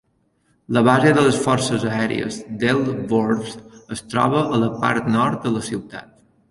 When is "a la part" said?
4.57-5.15